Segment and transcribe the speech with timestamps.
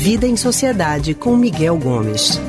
[0.00, 2.40] Vida em Sociedade com Miguel Gomes.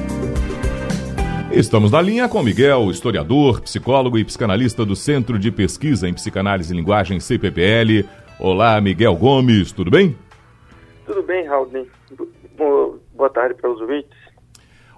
[1.51, 6.71] Estamos na linha com Miguel, historiador, psicólogo e psicanalista do Centro de Pesquisa em Psicanálise
[6.71, 8.07] e Linguagem CPPL.
[8.39, 10.15] Olá, Miguel Gomes, tudo bem?
[11.07, 11.87] Tudo bem, Raul.
[13.15, 14.15] Boa tarde para os ouvintes.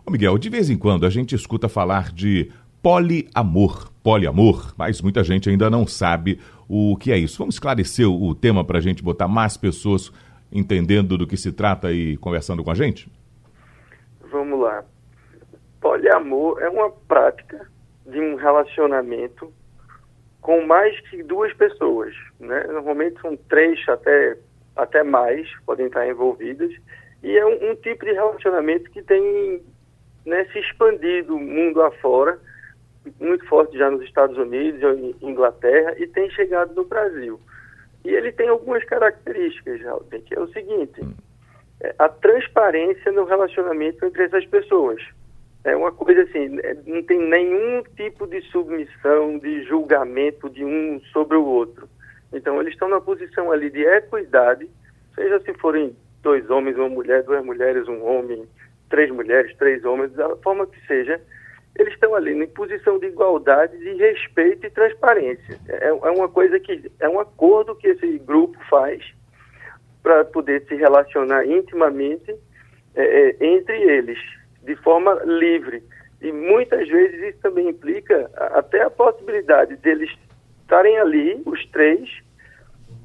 [0.05, 5.23] Ô Miguel, de vez em quando a gente escuta falar de poliamor, poliamor, mas muita
[5.23, 6.37] gente ainda não sabe
[6.67, 7.37] o que é isso.
[7.37, 10.11] Vamos esclarecer o tema para a gente botar mais pessoas
[10.51, 13.11] entendendo do que se trata e conversando com a gente?
[14.31, 14.83] Vamos lá.
[15.79, 17.67] Poliamor é uma prática
[18.05, 19.51] de um relacionamento
[20.41, 22.13] com mais que duas pessoas.
[22.39, 22.63] Né?
[22.67, 24.37] Normalmente são três até,
[24.75, 26.71] até mais, podem estar envolvidas.
[27.23, 29.61] E é um, um tipo de relacionamento que tem
[30.25, 32.39] né, se expandido mundo afora,
[33.19, 34.81] muito forte já nos Estados Unidos,
[35.21, 37.39] Inglaterra, e tem chegado no Brasil.
[38.03, 39.79] E ele tem algumas características,
[40.25, 41.01] que é o seguinte,
[41.81, 45.01] é a transparência no relacionamento entre essas pessoas.
[45.63, 50.99] É uma coisa assim, é, não tem nenhum tipo de submissão, de julgamento de um
[51.13, 51.87] sobre o outro.
[52.33, 54.67] Então, eles estão na posição ali de equidade,
[55.13, 58.47] seja se forem dois homens, uma mulher, duas mulheres, um homem,
[58.89, 61.21] três mulheres, três homens, da forma que seja,
[61.77, 65.59] eles estão ali em posição de igualdade, de respeito e transparência.
[65.67, 69.03] É, é uma coisa que é um acordo que esse grupo faz
[70.03, 72.35] para poder se relacionar intimamente
[72.95, 74.19] é, é, entre eles,
[74.63, 75.83] de forma livre.
[76.21, 80.11] E muitas vezes isso também implica até a possibilidade deles
[80.61, 82.09] estarem ali, os três,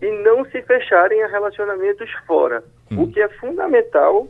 [0.02, 2.62] e não se fecharem a relacionamentos fora.
[2.90, 3.04] Hum.
[3.04, 4.28] O que é fundamental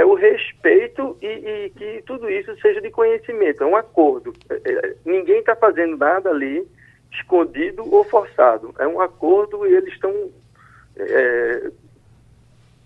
[0.00, 4.32] é o respeito e, e, que tudo isso seja de conhecimento, é um acordo.
[4.48, 6.66] É, é, ninguém está fazendo nada ali
[7.12, 8.74] escondido ou forçado.
[8.78, 10.12] É um acordo e eles estão.
[10.96, 11.70] É,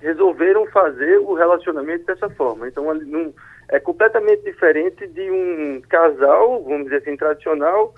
[0.00, 2.68] resolveram fazer o relacionamento dessa forma.
[2.68, 3.32] Então, não,
[3.70, 7.94] é completamente diferente de um casal, vamos dizer assim, tradicional,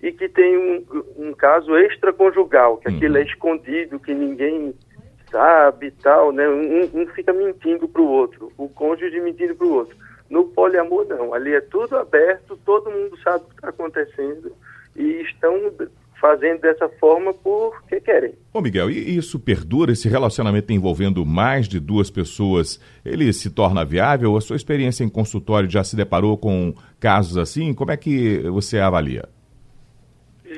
[0.00, 2.96] e que tem um, um caso extraconjugal, que uhum.
[2.96, 4.74] aquilo é escondido, que ninguém
[5.32, 6.46] sabe tal, né?
[6.48, 9.96] Um, um fica mentindo para o outro, o cônjuge mentindo para o outro.
[10.30, 11.34] No poliamor, não.
[11.34, 14.52] Ali é tudo aberto, todo mundo sabe o que está acontecendo
[14.94, 15.72] e estão
[16.20, 18.34] fazendo dessa forma porque querem.
[18.52, 23.84] Ô Miguel, e isso perdura, esse relacionamento envolvendo mais de duas pessoas, ele se torna
[23.84, 24.36] viável?
[24.36, 27.74] A sua experiência em consultório já se deparou com casos assim?
[27.74, 29.28] Como é que você avalia?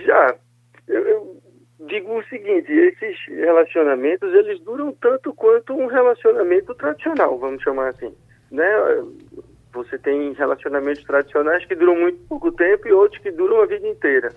[0.04, 0.36] Já
[1.94, 8.12] digo o seguinte, esses relacionamentos, eles duram tanto quanto um relacionamento tradicional, vamos chamar assim,
[8.50, 8.66] né?
[9.72, 13.86] Você tem relacionamentos tradicionais que duram muito pouco tempo e outros que duram a vida
[13.86, 14.32] inteira.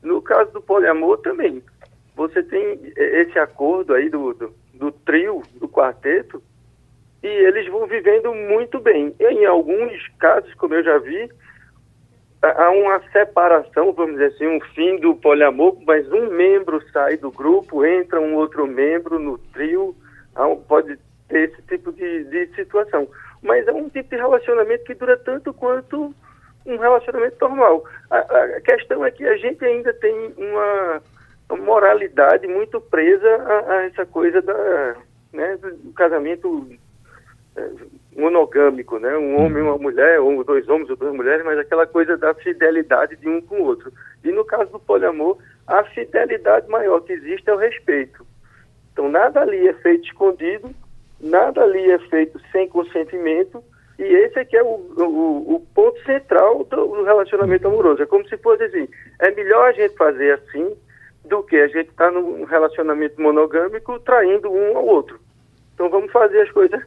[0.00, 1.62] No caso do poliamor também,
[2.14, 6.40] você tem esse acordo aí do, do, do trio, do quarteto,
[7.20, 9.14] e eles vão vivendo muito bem.
[9.18, 11.28] Em alguns casos, como eu já vi,
[12.42, 17.30] há uma separação, vamos dizer assim, um fim do poliamor, mas um membro sai do
[17.30, 19.94] grupo, entra um outro membro no trio,
[20.66, 20.98] pode
[21.28, 23.08] ter esse tipo de, de situação.
[23.42, 26.14] Mas é um tipo de relacionamento que dura tanto quanto
[26.66, 27.84] um relacionamento normal.
[28.10, 31.02] A, a questão é que a gente ainda tem uma,
[31.56, 34.96] moralidade muito presa a, a, essa coisa da,
[35.32, 36.68] né, do casamento
[37.56, 37.68] é,
[38.16, 39.16] monogâmico, né?
[39.16, 42.34] Um homem e uma mulher, ou dois homens ou duas mulheres, mas aquela coisa da
[42.34, 43.92] fidelidade de um com o outro.
[44.22, 48.26] E no caso do poliamor, a fidelidade maior que existe é o respeito.
[48.92, 50.70] Então nada ali é feito escondido,
[51.20, 53.62] nada ali é feito sem consentimento,
[53.98, 58.02] e esse aqui é o, o, o ponto central do, do, relacionamento amoroso.
[58.02, 58.88] É como se fosse assim,
[59.20, 60.76] é melhor a gente fazer assim
[61.24, 65.20] do que a gente estar tá num relacionamento monogâmico traindo um ao outro.
[65.74, 66.82] Então vamos fazer as coisas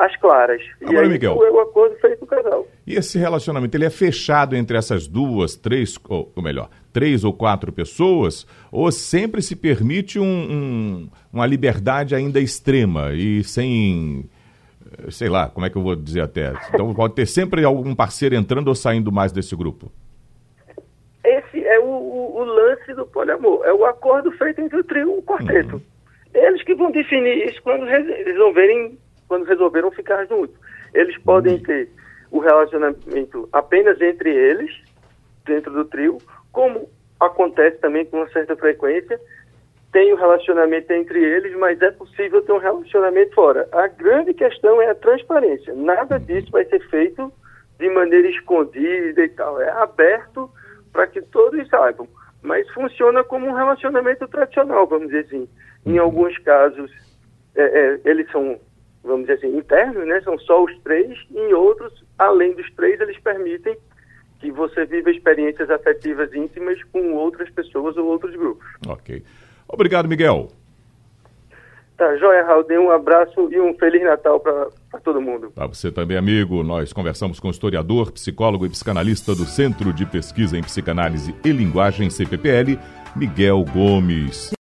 [0.00, 0.62] às claras.
[0.80, 2.66] Agora, e aí Miguel, foi o acordo feito com o casal.
[2.86, 7.32] E esse relacionamento, ele é fechado entre essas duas, três, ou, ou melhor, três ou
[7.32, 14.24] quatro pessoas, ou sempre se permite um, um, uma liberdade ainda extrema e sem,
[15.10, 16.52] sei lá, como é que eu vou dizer até?
[16.72, 19.92] Então pode ter sempre algum parceiro entrando ou saindo mais desse grupo?
[21.22, 25.16] Esse é o, o, o lance do poliamor, é o acordo feito entre o trio
[25.16, 25.76] e o quarteto.
[25.76, 25.82] Uhum.
[26.32, 28.96] Eles que vão definir isso quando resolverem
[29.30, 30.56] quando resolveram ficar juntos.
[30.92, 31.88] Eles podem ter
[32.32, 34.72] o relacionamento apenas entre eles,
[35.46, 36.18] dentro do trio,
[36.50, 36.90] como
[37.20, 39.20] acontece também com uma certa frequência,
[39.92, 43.68] tem o um relacionamento entre eles, mas é possível ter um relacionamento fora.
[43.70, 45.74] A grande questão é a transparência.
[45.74, 47.32] Nada disso vai ser feito
[47.78, 49.60] de maneira escondida e tal.
[49.60, 50.50] É aberto
[50.92, 52.08] para que todos saibam.
[52.42, 55.48] Mas funciona como um relacionamento tradicional, vamos dizer assim.
[55.86, 56.90] Em alguns casos,
[57.54, 58.58] é, é, eles são
[59.02, 60.20] vamos dizer assim, internos, né?
[60.22, 63.76] São só os três, e em outros, além dos três, eles permitem
[64.40, 68.66] que você viva experiências afetivas íntimas com outras pessoas ou outros grupos.
[68.88, 69.22] Ok.
[69.68, 70.48] Obrigado, Miguel.
[72.00, 72.64] Tá, joia, Raul.
[72.70, 75.52] Um abraço e um Feliz Natal para todo mundo.
[75.54, 76.62] Para você também, amigo.
[76.62, 81.52] Nós conversamos com o historiador, psicólogo e psicanalista do Centro de Pesquisa em Psicanálise e
[81.52, 82.78] Linguagem, CPPL,
[83.14, 84.50] Miguel Gomes.